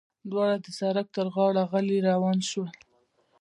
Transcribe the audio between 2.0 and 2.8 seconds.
روان شول.